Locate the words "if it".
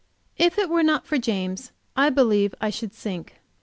0.39-0.67